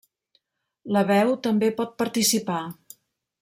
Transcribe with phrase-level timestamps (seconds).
[0.95, 2.61] La veu també pot participar.